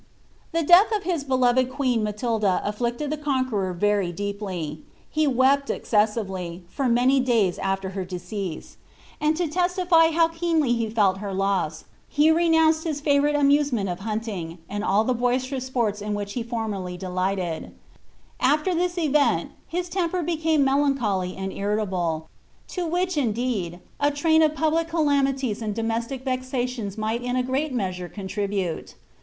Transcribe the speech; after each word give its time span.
* 0.27 0.51
The 0.51 0.63
death 0.63 0.91
of 0.91 1.03
his 1.03 1.23
beloved 1.23 1.69
queen 1.69 2.01
Matilda 2.03 2.63
afHicted 2.65 3.13
ihe 3.13 3.21
Conqueror 3.21 3.71
very 3.73 4.11
deeply. 4.11 4.81
He 5.11 5.27
wept 5.27 5.69
excessively, 5.69 6.63
for 6.69 6.89
many 6.89 7.19
days 7.19 7.59
aficr 7.59 7.91
her 7.91 8.03
decease; 8.03 8.77
and 9.21 9.37
10 9.37 9.49
'Old&riaa 9.49 9.53
FitaJia. 9.53 9.53
Jfalmsbniy. 9.53 9.53
'Oidericut 9.53 9.53
Vltalu. 9.53 9.53
XATIIiBA 9.53 9.53
OF 9.53 9.53
FLANDSmS. 9.53 9.53
73 9.53 9.53
testily 9.53 10.15
how 10.15 10.27
keenly 10.29 10.73
he 10.73 10.89
felt 10.89 11.17
her 11.19 11.33
loss, 11.35 11.83
he 12.09 12.31
renounced 12.31 12.83
his 12.83 13.01
favonrite 13.03 13.39
amuse 13.39 13.71
ment 13.71 13.89
of 13.89 13.99
hunting, 13.99 14.57
and 14.67 14.83
all 14.83 15.03
the 15.03 15.13
hoisterous 15.13 15.65
sports 15.67 16.01
in 16.01 16.13
which 16.15 16.33
he 16.33 16.41
formerly 16.41 16.97
de 16.97 17.05
lated.' 17.05 17.71
After 18.39 18.73
this 18.73 18.97
event 18.97 19.51
his 19.67 19.87
temper 19.87 20.23
became 20.23 20.63
melancholy 20.63 21.37
and 21.37 21.53
irritable, 21.53 22.27
Co 22.75 22.87
which, 22.87 23.17
indeed, 23.17 23.79
a 23.99 24.09
train 24.09 24.41
of 24.41 24.55
public 24.55 24.87
calamities 24.87 25.61
and 25.61 25.75
domestic 25.75 26.23
vexations 26.23 26.97
might 26.97 27.21
in 27.21 27.35
a 27.35 27.43
great 27.43 27.71
measure 27.71 28.09
contribute. 28.09 28.95